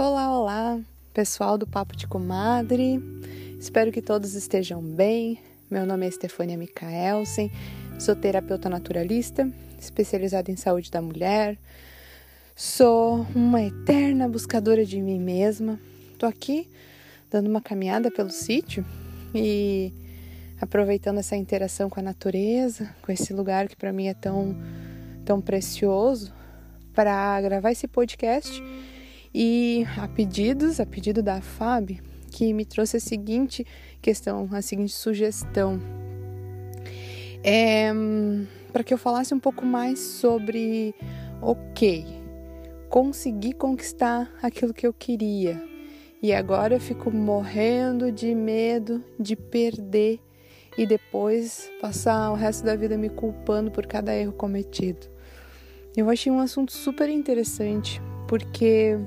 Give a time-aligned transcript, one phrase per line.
[0.00, 0.80] Olá, olá,
[1.12, 3.02] pessoal do Papo de Comadre.
[3.58, 5.40] Espero que todos estejam bem.
[5.68, 7.50] Meu nome é Stefania Mikaelsen,
[7.98, 11.58] sou terapeuta naturalista, especializada em saúde da mulher.
[12.54, 15.80] Sou uma eterna buscadora de mim mesma.
[16.16, 16.70] Tô aqui
[17.28, 18.86] dando uma caminhada pelo sítio
[19.34, 19.92] e
[20.60, 24.56] aproveitando essa interação com a natureza, com esse lugar que para mim é tão
[25.24, 26.32] tão precioso
[26.94, 28.62] para gravar esse podcast
[29.40, 33.64] e a pedidos, a pedido da FAB, que me trouxe a seguinte
[34.02, 35.80] questão, a seguinte sugestão.
[37.44, 37.88] É,
[38.72, 40.92] para que eu falasse um pouco mais sobre,
[41.40, 42.04] ok,
[42.88, 45.62] consegui conquistar aquilo que eu queria
[46.20, 50.18] e agora eu fico morrendo de medo de perder
[50.76, 55.06] e depois passar o resto da vida me culpando por cada erro cometido.
[55.96, 58.98] Eu achei um assunto super interessante porque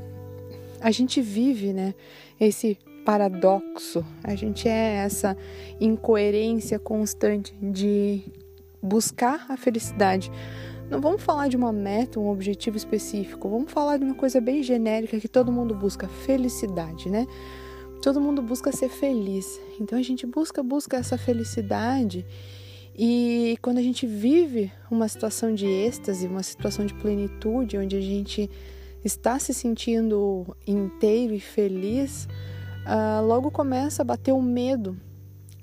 [0.81, 1.93] a gente vive, né,
[2.39, 5.35] esse paradoxo, a gente é essa
[5.79, 8.23] incoerência constante de
[8.81, 10.31] buscar a felicidade.
[10.89, 14.61] Não vamos falar de uma meta, um objetivo específico, vamos falar de uma coisa bem
[14.61, 17.25] genérica que todo mundo busca, felicidade, né?
[18.01, 19.59] Todo mundo busca ser feliz.
[19.79, 22.25] Então a gente busca, busca essa felicidade
[22.95, 28.01] e quando a gente vive uma situação de êxtase, uma situação de plenitude, onde a
[28.01, 28.49] gente
[29.03, 32.27] está se sentindo inteiro e feliz,
[32.85, 34.99] uh, logo começa a bater o medo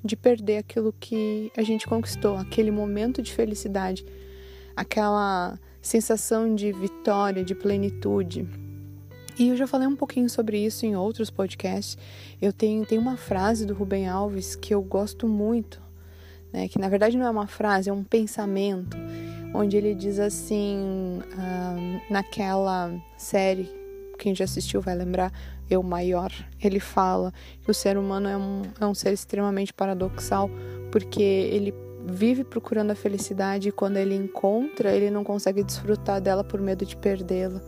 [0.05, 4.05] de perder aquilo que a gente conquistou, aquele momento de felicidade,
[4.77, 8.49] aquela sensação de vitória, de plenitude.
[9.39, 11.97] E eu já falei um pouquinho sobre isso em outros podcasts.
[12.43, 15.81] Eu tenho, tenho uma frase do Rubem Alves que eu gosto muito,
[16.53, 16.67] né?
[16.67, 18.97] que na verdade não é uma frase, é um pensamento
[19.55, 21.21] onde ele diz assim,
[22.11, 23.71] naquela série,
[24.19, 25.33] quem já assistiu vai lembrar,
[25.71, 26.33] Eu Maior,
[26.63, 27.33] ele fala
[27.63, 30.51] que o ser humano é um, é um ser extremamente paradoxal,
[30.91, 31.75] porque ele
[32.07, 36.87] vive procurando a felicidade e quando ele encontra, ele não consegue desfrutar dela por medo
[36.87, 37.61] de perdê-la.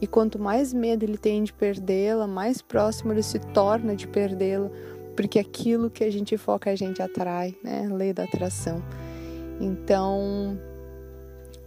[0.00, 4.70] E quanto mais medo ele tem de perdê-la, mais próximo ele se torna de perdê-la,
[5.16, 7.88] porque aquilo que a gente foca a gente atrai, né?
[7.92, 8.82] Lei da atração.
[9.60, 10.58] Então,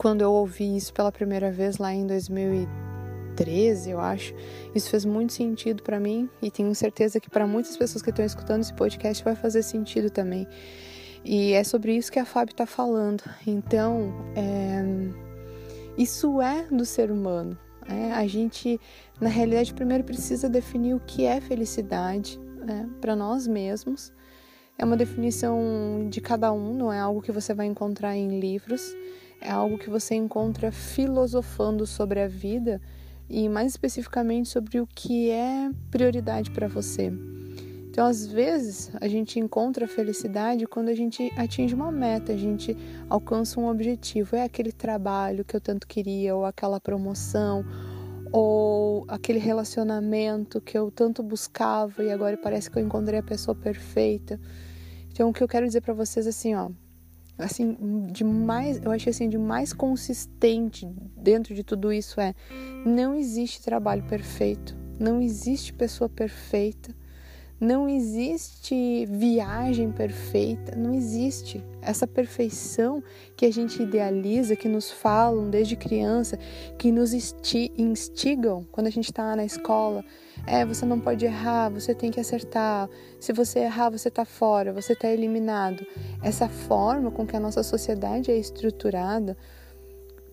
[0.03, 4.36] quando eu ouvi isso pela primeira vez lá em 2013, eu acho,
[4.75, 8.25] isso fez muito sentido para mim e tenho certeza que para muitas pessoas que estão
[8.25, 10.46] escutando esse podcast vai fazer sentido também.
[11.24, 13.24] E é sobre isso que a Fábio está falando.
[13.47, 14.84] Então, é,
[15.97, 17.58] isso é do ser humano.
[17.88, 18.78] É, a gente,
[19.22, 24.12] na realidade, primeiro precisa definir o que é felicidade né, para nós mesmos.
[24.78, 28.94] É uma definição de cada um, não é algo que você vai encontrar em livros
[29.43, 32.81] é algo que você encontra filosofando sobre a vida
[33.29, 37.11] e mais especificamente sobre o que é prioridade para você.
[37.89, 42.37] Então, às vezes, a gente encontra a felicidade quando a gente atinge uma meta, a
[42.37, 42.75] gente
[43.07, 44.35] alcança um objetivo.
[44.35, 47.63] É aquele trabalho que eu tanto queria, ou aquela promoção,
[48.31, 53.53] ou aquele relacionamento que eu tanto buscava e agora parece que eu encontrei a pessoa
[53.53, 54.39] perfeita.
[55.11, 56.71] Então, o que eu quero dizer para vocês assim, ó,
[57.38, 57.75] assim
[58.11, 62.33] de mais eu achei assim de mais consistente dentro de tudo isso é
[62.85, 66.95] não existe trabalho perfeito não existe pessoa perfeita
[67.59, 71.64] não existe viagem perfeita, não existe.
[71.81, 73.02] Essa perfeição
[73.38, 76.38] que a gente idealiza, que nos falam desde criança,
[76.78, 80.03] que nos instigam quando a gente está na escola.
[80.46, 82.90] É, você não pode errar, você tem que acertar.
[83.19, 85.85] Se você errar, você está fora, você está eliminado.
[86.22, 89.38] Essa forma com que a nossa sociedade é estruturada,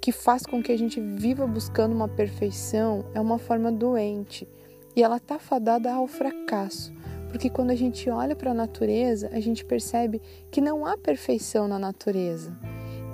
[0.01, 4.49] que faz com que a gente viva buscando uma perfeição, é uma forma doente.
[4.97, 6.93] E ela está fadada ao fracasso.
[7.31, 10.21] Porque quando a gente olha para a natureza, a gente percebe
[10.51, 12.57] que não há perfeição na natureza.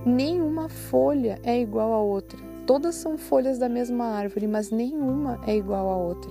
[0.05, 2.39] Nenhuma folha é igual a outra.
[2.67, 6.31] Todas são folhas da mesma árvore, mas nenhuma é igual a outra.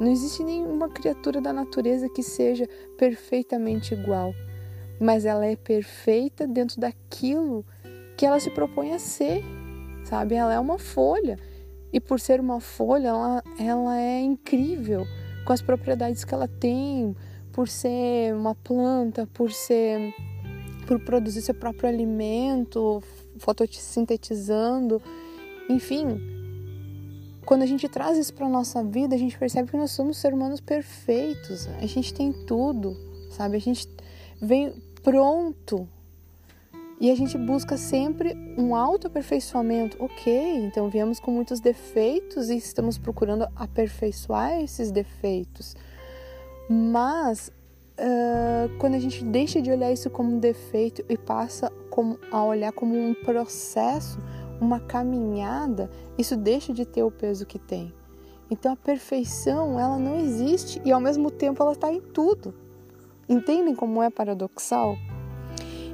[0.00, 2.66] Não existe nenhuma criatura da natureza que seja
[2.96, 4.32] perfeitamente igual,
[4.98, 7.64] mas ela é perfeita dentro daquilo
[8.16, 9.44] que ela se propõe a ser,
[10.04, 10.34] sabe?
[10.34, 11.38] Ela é uma folha
[11.92, 15.06] e por ser uma folha, ela, ela é incrível
[15.44, 17.16] com as propriedades que ela tem,
[17.52, 20.14] por ser uma planta, por ser
[20.86, 23.00] por produzir seu próprio alimento,
[23.38, 25.00] fotossintetizando,
[25.68, 26.20] enfim.
[27.46, 30.36] Quando a gente traz isso para nossa vida, a gente percebe que nós somos seres
[30.36, 31.68] humanos perfeitos.
[31.80, 32.96] A gente tem tudo,
[33.30, 33.56] sabe?
[33.56, 33.88] A gente
[34.42, 34.72] vem
[35.02, 35.88] pronto.
[37.00, 39.96] E a gente busca sempre um autoaperfeiçoamento.
[39.98, 45.74] Ok, então viemos com muitos defeitos e estamos procurando aperfeiçoar esses defeitos.
[46.68, 47.50] Mas
[47.98, 52.44] uh, quando a gente deixa de olhar isso como um defeito e passa como, a
[52.44, 54.20] olhar como um processo,
[54.60, 57.94] uma caminhada, isso deixa de ter o peso que tem.
[58.50, 62.54] Então a perfeição ela não existe e ao mesmo tempo ela está em tudo.
[63.26, 64.98] Entendem como é paradoxal?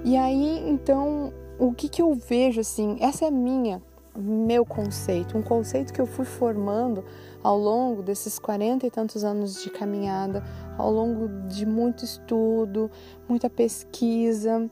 [0.04, 2.96] E aí, então, o que, que eu vejo assim?
[3.00, 3.82] Essa é minha,
[4.16, 7.04] meu conceito, um conceito que eu fui formando
[7.42, 10.42] ao longo desses 40 e tantos anos de caminhada,
[10.78, 12.90] ao longo de muito estudo,
[13.28, 14.70] muita pesquisa,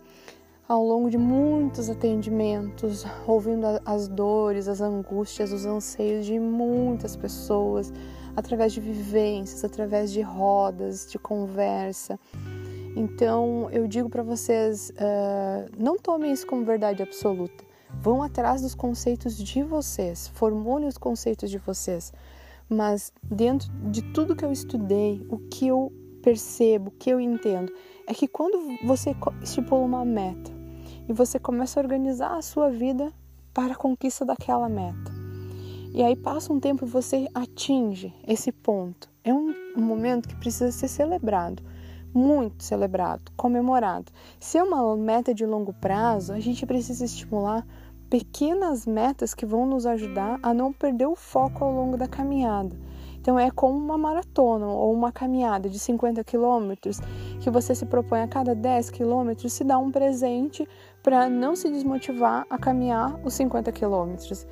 [0.66, 7.92] ao longo de muitos atendimentos, ouvindo as dores, as angústias, os anseios de muitas pessoas,
[8.34, 12.18] através de vivências, através de rodas, de conversa.
[12.96, 17.64] Então eu digo para vocês, uh, não tomem isso como verdade absoluta.
[18.00, 22.12] Vão atrás dos conceitos de vocês, formulem os conceitos de vocês.
[22.68, 25.92] Mas dentro de tudo que eu estudei, o que eu
[26.22, 27.72] percebo, o que eu entendo,
[28.06, 30.50] é que quando você estipula uma meta
[31.08, 33.12] e você começa a organizar a sua vida
[33.52, 35.12] para a conquista daquela meta,
[35.92, 40.72] e aí passa um tempo e você atinge esse ponto, é um, momento que precisa
[40.72, 41.62] ser celebrado
[42.14, 44.12] muito celebrado, comemorado.
[44.38, 47.66] Se é uma meta de longo prazo, a gente precisa estimular
[48.08, 52.76] pequenas metas que vão nos ajudar a não perder o foco ao longo da caminhada.
[53.20, 57.00] Então é como uma maratona ou uma caminhada de 50 quilômetros
[57.40, 60.68] que você se propõe a cada 10 quilômetros se dá um presente
[61.02, 64.46] para não se desmotivar a caminhar os 50 quilômetros.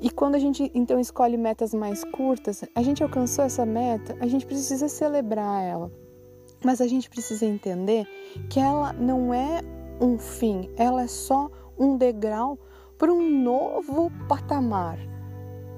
[0.00, 4.26] E quando a gente então escolhe metas mais curtas, a gente alcançou essa meta, a
[4.26, 6.01] gente precisa celebrar ela.
[6.64, 8.06] Mas a gente precisa entender
[8.48, 9.60] que ela não é
[10.00, 12.58] um fim, ela é só um degrau
[12.98, 14.98] para um novo patamar.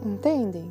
[0.04, 0.70] Entendem?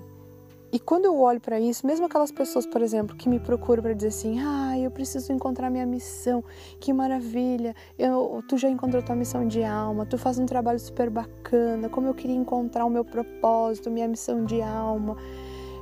[0.73, 3.93] E quando eu olho para isso, mesmo aquelas pessoas, por exemplo, que me procuram para
[3.93, 6.43] dizer assim: "Ah, eu preciso encontrar minha missão.
[6.79, 7.75] Que maravilha!
[7.95, 10.03] Eu, tu já encontrou tua missão de alma.
[10.03, 11.89] Tu faz um trabalho super bacana.
[11.89, 15.15] Como eu queria encontrar o meu propósito, minha missão de alma."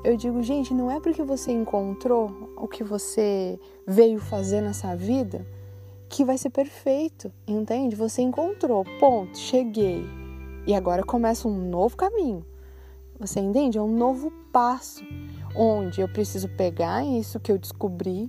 [0.04, 5.46] Eu digo, gente, não é porque você encontrou o que você veio fazer nessa vida
[6.10, 7.96] que vai ser perfeito, entende?
[7.96, 10.04] Você encontrou, ponto, cheguei.
[10.66, 12.44] E agora começa um novo caminho.
[13.20, 13.78] Você entende?
[13.78, 15.06] É um novo passo
[15.56, 18.28] onde eu preciso pegar isso que eu descobri,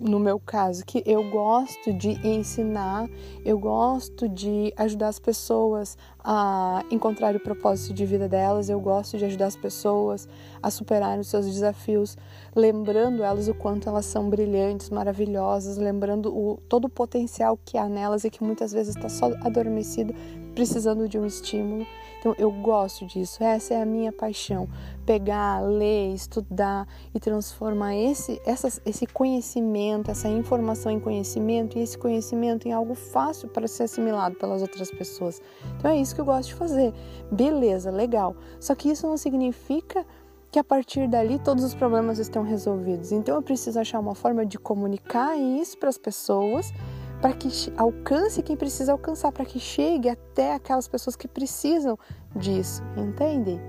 [0.00, 3.06] no meu caso, que eu gosto de ensinar,
[3.44, 9.18] eu gosto de ajudar as pessoas a encontrar o propósito de vida delas, eu gosto
[9.18, 10.26] de ajudar as pessoas
[10.62, 12.16] a superar os seus desafios,
[12.56, 17.86] lembrando elas o quanto elas são brilhantes, maravilhosas, lembrando o, todo o potencial que há
[17.86, 20.14] nelas e que muitas vezes está só adormecido,
[20.54, 21.86] precisando de um estímulo.
[22.20, 24.68] Então eu gosto disso, essa é a minha paixão.
[25.06, 31.96] Pegar, ler, estudar e transformar esse, essa, esse conhecimento, essa informação em conhecimento e esse
[31.96, 35.40] conhecimento em algo fácil para ser assimilado pelas outras pessoas.
[35.78, 36.92] Então é isso que eu gosto de fazer.
[37.32, 38.36] Beleza, legal.
[38.60, 40.04] Só que isso não significa
[40.50, 43.12] que a partir dali todos os problemas estão resolvidos.
[43.12, 46.72] Então eu preciso achar uma forma de comunicar isso para as pessoas
[47.20, 51.98] para que alcance quem precisa alcançar, para que chegue até aquelas pessoas que precisam
[52.34, 53.60] disso, entende?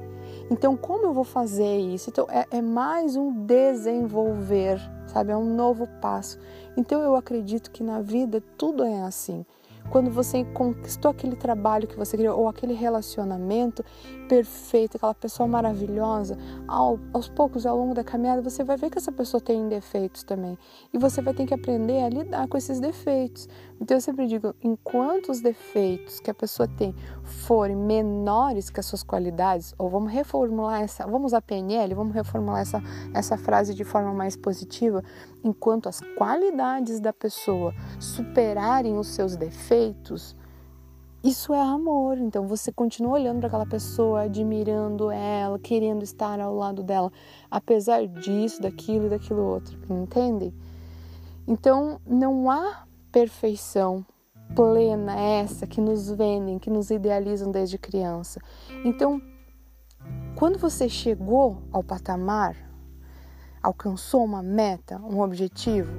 [0.49, 2.09] Então, como eu vou fazer isso?
[2.09, 5.31] Então, é, é mais um desenvolver, sabe?
[5.31, 6.37] É um novo passo.
[6.75, 9.45] Então, eu acredito que na vida tudo é assim
[9.91, 13.83] quando você conquistou aquele trabalho que você queria ou aquele relacionamento
[14.29, 18.97] perfeito, aquela pessoa maravilhosa, ao, aos poucos, ao longo da caminhada, você vai ver que
[18.97, 20.57] essa pessoa tem defeitos também.
[20.93, 23.49] E você vai ter que aprender a lidar com esses defeitos.
[23.81, 28.85] Então eu sempre digo, enquanto os defeitos que a pessoa tem forem menores que as
[28.85, 32.81] suas qualidades, ou vamos reformular essa, vamos usar PNL, vamos reformular essa,
[33.13, 35.03] essa frase de forma mais positiva,
[35.43, 39.80] enquanto as qualidades da pessoa superarem os seus defeitos,
[41.23, 42.17] isso é amor.
[42.17, 47.11] Então você continua olhando para aquela pessoa, admirando ela, querendo estar ao lado dela,
[47.49, 50.53] apesar disso, daquilo e daquilo outro, entendem?
[51.47, 54.05] Então não há perfeição
[54.55, 58.41] plena essa que nos vendem, que nos idealizam desde criança.
[58.83, 59.21] Então,
[60.35, 62.55] quando você chegou ao patamar,
[63.61, 65.93] alcançou uma meta, um objetivo,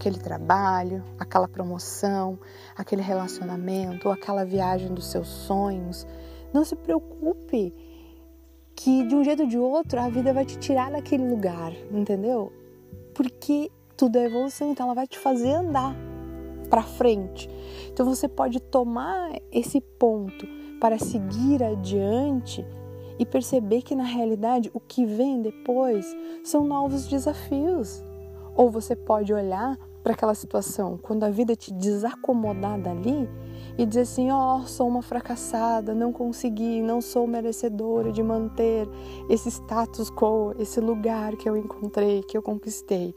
[0.00, 2.38] aquele trabalho, aquela promoção,
[2.74, 6.06] aquele relacionamento ou aquela viagem dos seus sonhos,
[6.54, 7.74] não se preocupe
[8.74, 12.50] que de um jeito ou de outro a vida vai te tirar daquele lugar, entendeu?
[13.14, 15.94] Porque tudo é evolução, então ela vai te fazer andar
[16.70, 17.50] para frente.
[17.92, 20.46] Então você pode tomar esse ponto
[20.80, 22.64] para seguir adiante
[23.18, 28.02] e perceber que na realidade o que vem depois são novos desafios.
[28.56, 33.28] Ou você pode olhar para aquela situação quando a vida te desacomodar dali
[33.76, 38.88] e dizer assim: Ó, oh, sou uma fracassada, não consegui, não sou merecedora de manter
[39.28, 43.14] esse status quo, esse lugar que eu encontrei, que eu conquistei.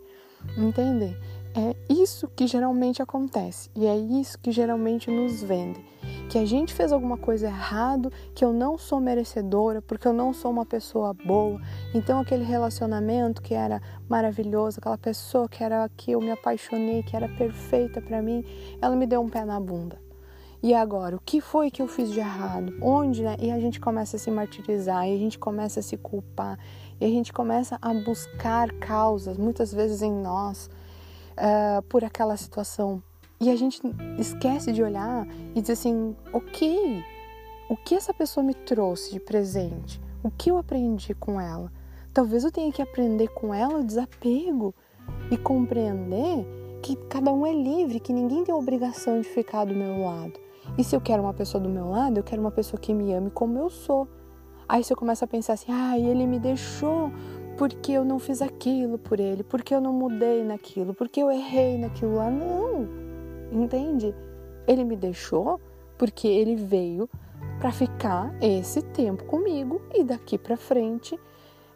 [0.57, 1.17] Entende?
[1.55, 5.85] É isso que geralmente acontece e é isso que geralmente nos vende.
[6.27, 10.33] Que a gente fez alguma coisa errado, que eu não sou merecedora, porque eu não
[10.33, 11.61] sou uma pessoa boa.
[11.93, 13.79] Então aquele relacionamento que era
[14.09, 18.43] maravilhoso, aquela pessoa que era que eu me apaixonei, que era perfeita para mim,
[18.81, 20.01] ela me deu um pé na bunda.
[20.63, 22.73] E agora, o que foi que eu fiz de errado?
[22.81, 23.35] Onde, né?
[23.37, 26.57] E a gente começa a se martirizar, e a gente começa a se culpar,
[26.99, 30.69] e a gente começa a buscar causas, muitas vezes em nós,
[31.33, 33.01] uh, por aquela situação.
[33.39, 33.81] E a gente
[34.17, 37.03] esquece de olhar e dizer assim: ok,
[37.69, 40.01] o que essa pessoa me trouxe de presente?
[40.23, 41.71] O que eu aprendi com ela?
[42.13, 44.73] Talvez eu tenha que aprender com ela o desapego
[45.31, 46.45] e compreender
[46.81, 50.33] que cada um é livre, que ninguém tem obrigação de ficar do meu lado.
[50.77, 53.13] E se eu quero uma pessoa do meu lado, eu quero uma pessoa que me
[53.13, 54.07] ame como eu sou.
[54.67, 57.11] Aí se eu começo a pensar assim, ah, ele me deixou
[57.57, 61.77] porque eu não fiz aquilo por ele, porque eu não mudei naquilo, porque eu errei
[61.77, 62.29] naquilo lá.
[62.29, 62.87] Não,
[63.51, 64.13] entende?
[64.67, 65.59] Ele me deixou
[65.97, 67.09] porque ele veio
[67.59, 71.17] para ficar esse tempo comigo e daqui para frente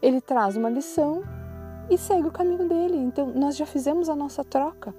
[0.02, 1.24] ele traz uma lição
[1.90, 2.98] e segue o caminho dele.
[2.98, 4.94] Então nós já fizemos a nossa troca.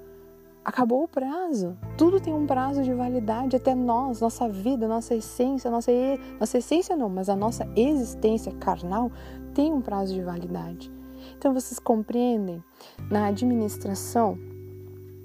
[0.65, 1.77] Acabou o prazo.
[1.97, 5.91] Tudo tem um prazo de validade, até nós, nossa vida, nossa essência, nossa,
[6.39, 9.11] nossa essência não, mas a nossa existência carnal
[9.55, 10.93] tem um prazo de validade.
[11.37, 12.63] Então vocês compreendem?
[13.11, 14.39] Na administração,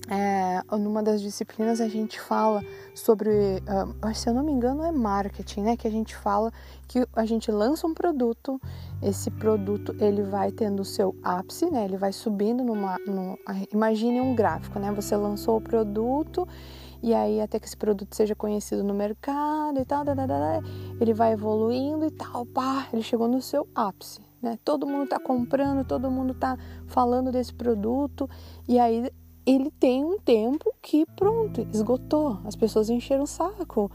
[0.09, 2.61] é, numa das disciplinas a gente fala
[2.93, 5.77] sobre, uh, se eu não me engano, é marketing, né?
[5.77, 6.51] Que a gente fala
[6.87, 8.59] que a gente lança um produto,
[9.01, 11.85] esse produto ele vai tendo o seu ápice, né?
[11.85, 13.37] Ele vai subindo numa, num,
[13.71, 14.91] imagine um gráfico, né?
[14.91, 16.47] Você lançou o produto
[17.01, 20.03] e aí até que esse produto seja conhecido no mercado e tal,
[20.99, 24.59] ele vai evoluindo e tal, pá, ele chegou no seu ápice, né?
[24.65, 26.57] Todo mundo está comprando, todo mundo está
[26.87, 28.29] falando desse produto
[28.67, 29.09] e aí
[29.45, 32.39] ele tem um tempo que pronto, esgotou.
[32.45, 33.91] As pessoas encheram o saco.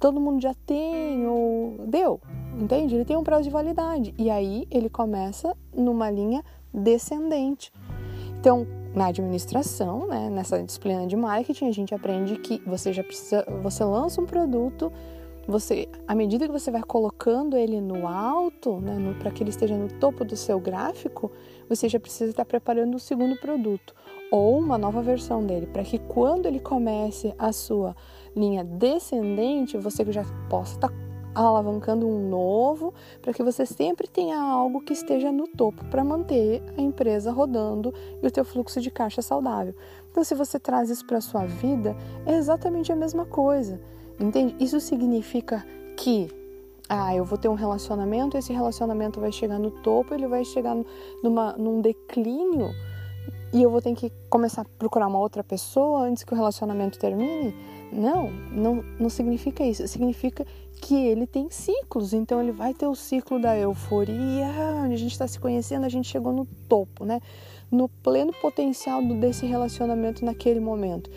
[0.00, 2.18] Todo mundo já tem, ou deu,
[2.58, 2.94] entende?
[2.94, 4.14] Ele tem um prazo de validade.
[4.16, 7.70] E aí ele começa numa linha descendente.
[8.38, 13.44] Então, na administração, né, nessa disciplina de marketing, a gente aprende que você já precisa,
[13.62, 14.90] você lança um produto,
[15.46, 19.76] você, à medida que você vai colocando ele no alto, né, para que ele esteja
[19.76, 21.30] no topo do seu gráfico,
[21.68, 23.94] você já precisa estar preparando o segundo produto
[24.34, 27.94] ou uma nova versão dele, para que quando ele comece a sua
[28.34, 30.94] linha descendente, você já possa estar tá
[31.32, 36.60] alavancando um novo, para que você sempre tenha algo que esteja no topo para manter
[36.76, 39.72] a empresa rodando e o teu fluxo de caixa saudável.
[40.10, 43.80] Então, se você traz isso para a sua vida, é exatamente a mesma coisa.
[44.18, 44.56] Entende?
[44.58, 45.64] Isso significa
[45.96, 46.28] que
[46.88, 50.76] ah, eu vou ter um relacionamento, esse relacionamento vai chegar no topo, ele vai chegar
[51.22, 52.70] numa, num declínio
[53.54, 56.98] e eu vou ter que começar a procurar uma outra pessoa antes que o relacionamento
[56.98, 57.54] termine?
[57.92, 59.86] Não, não, não significa isso.
[59.86, 60.44] Significa
[60.82, 62.12] que ele tem ciclos.
[62.12, 64.48] Então ele vai ter o ciclo da euforia,
[64.82, 67.20] onde a gente está se conhecendo, a gente chegou no topo, né?
[67.70, 71.08] No pleno potencial desse relacionamento naquele momento.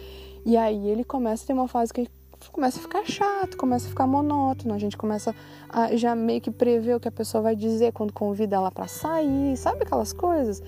[0.46, 2.08] E aí ele começa a ter uma fase que
[2.51, 5.36] começa a ficar chato, começa a ficar monótono, a gente começa
[5.67, 8.88] a já meio que prever o que a pessoa vai dizer quando convida ela para
[8.88, 10.62] sair, sabe aquelas coisas?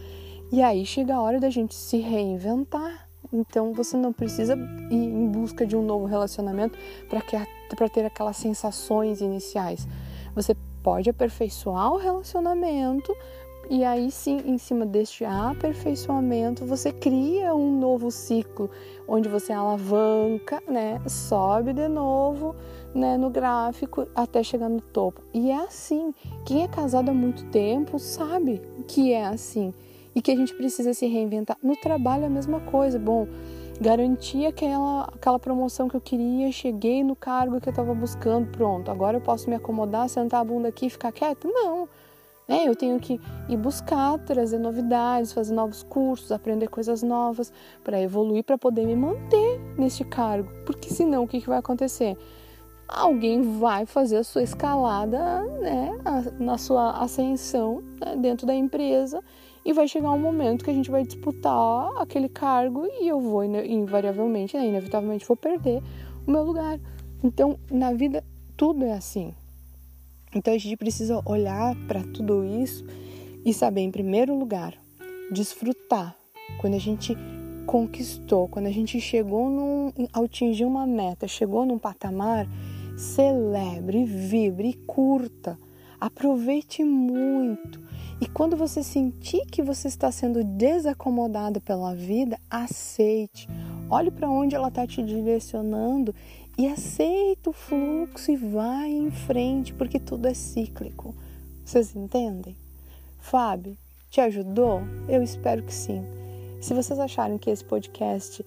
[0.51, 3.07] E aí chega a hora da gente se reinventar.
[3.31, 4.55] Então você não precisa
[4.89, 6.77] ir em busca de um novo relacionamento
[7.07, 9.87] para ter aquelas sensações iniciais.
[10.33, 13.15] Você pode aperfeiçoar o relacionamento
[13.69, 18.71] e aí sim, em cima deste aperfeiçoamento, você cria um novo ciclo
[19.07, 22.55] onde você alavanca, né, sobe de novo,
[22.95, 25.21] né, no gráfico até chegar no topo.
[25.31, 26.15] E é assim.
[26.43, 29.71] Quem é casado há muito tempo sabe que é assim
[30.15, 31.57] e que a gente precisa se reinventar.
[31.61, 32.97] No trabalho é a mesma coisa.
[32.97, 33.27] Bom,
[33.79, 38.91] garantir aquela, aquela promoção que eu queria, cheguei no cargo que eu estava buscando, pronto,
[38.91, 41.47] agora eu posso me acomodar, sentar a bunda aqui e ficar quieta?
[41.47, 41.87] Não.
[42.47, 48.01] É, eu tenho que ir buscar, trazer novidades, fazer novos cursos, aprender coisas novas para
[48.01, 50.49] evoluir, para poder me manter neste cargo.
[50.65, 52.17] Porque senão o que, que vai acontecer?
[52.87, 55.95] Alguém vai fazer a sua escalada né,
[56.39, 59.23] na sua ascensão né, dentro da empresa
[59.65, 63.43] e vai chegar um momento que a gente vai disputar aquele cargo e eu vou
[63.43, 65.81] invariavelmente, né, inevitavelmente vou perder
[66.25, 66.79] o meu lugar.
[67.23, 68.23] Então, na vida
[68.55, 69.33] tudo é assim.
[70.33, 72.85] Então a gente precisa olhar para tudo isso
[73.43, 74.75] e saber, em primeiro lugar,
[75.31, 76.15] desfrutar
[76.59, 77.17] quando a gente
[77.65, 82.47] conquistou, quando a gente chegou num, atingir uma meta, chegou num patamar,
[82.97, 85.57] celebre, vibre, curta,
[85.99, 87.79] aproveite muito.
[88.21, 93.47] E quando você sentir que você está sendo desacomodado pela vida, aceite.
[93.89, 96.13] Olhe para onde ela está te direcionando
[96.57, 101.15] e aceita o fluxo e vai em frente, porque tudo é cíclico.
[101.63, 102.57] Vocês entendem?
[103.19, 103.77] Fábio,
[104.09, 104.81] te ajudou?
[105.07, 106.03] Eu espero que sim.
[106.59, 108.45] Se vocês acharem que esse podcast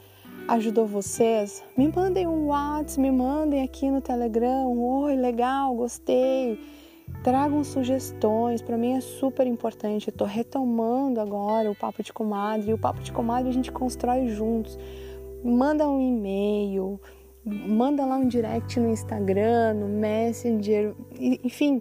[0.49, 4.71] ajudou vocês, me mandem um WhatsApp, me mandem aqui no Telegram.
[4.79, 6.59] Oi, legal, gostei.
[7.23, 10.09] Tragam sugestões, para mim é super importante.
[10.09, 13.71] Eu tô retomando agora o Papo de Comadre e o Papo de Comadre a gente
[13.71, 14.76] constrói juntos.
[15.44, 17.00] Manda um e-mail,
[17.44, 21.80] manda lá um direct no Instagram, no Messenger, enfim,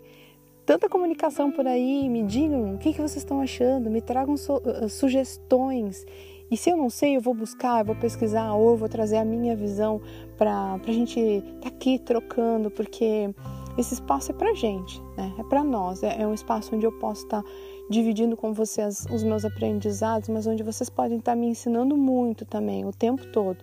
[0.66, 2.08] tanta comunicação por aí.
[2.08, 6.06] Me digam o que, que vocês estão achando, me tragam uh, sugestões.
[6.52, 9.18] E se eu não sei, eu vou buscar, eu vou pesquisar, ou eu vou trazer
[9.18, 10.02] a minha visão
[10.38, 13.34] para a gente estar tá aqui trocando, porque
[13.78, 15.34] esse espaço é para gente, né?
[15.38, 17.50] é para nós, é, é, um espaço onde eu posso estar tá
[17.90, 22.46] dividindo com vocês os meus aprendizados, mas onde vocês podem estar tá me ensinando muito
[22.46, 23.58] também, o tempo todo.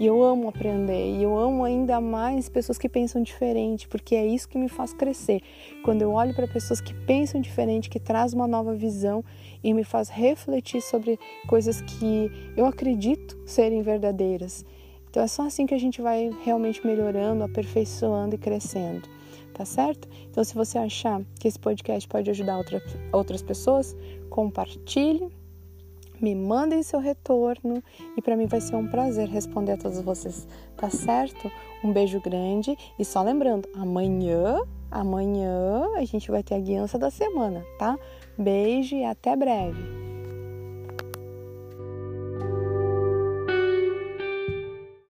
[0.00, 4.26] E eu amo aprender, e eu amo ainda mais pessoas que pensam diferente, porque é
[4.26, 5.40] isso que me faz crescer.
[5.84, 9.24] Quando eu olho para pessoas que pensam diferente, que traz uma nova visão
[9.62, 14.64] e me faz refletir sobre coisas que eu acredito serem verdadeiras.
[15.10, 19.08] Então é só assim que a gente vai realmente melhorando, aperfeiçoando e crescendo.
[19.54, 20.08] Tá certo?
[20.28, 22.82] Então, se você achar que esse podcast pode ajudar outra,
[23.12, 23.96] outras pessoas,
[24.28, 25.30] compartilhe
[26.20, 27.82] me mandem seu retorno
[28.16, 30.46] e para mim vai ser um prazer responder a todos vocês,
[30.76, 31.50] tá certo?
[31.82, 37.10] Um beijo grande e só lembrando, amanhã, amanhã a gente vai ter a guiança da
[37.10, 37.98] semana, tá?
[38.38, 40.13] Beijo e até breve.